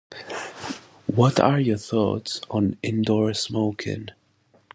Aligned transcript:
What 1.05 1.39
are 1.39 1.59
your 1.59 1.77
thoughts 1.77 2.41
on 2.49 2.75
indoors 2.81 3.37
smoking? 3.39 4.09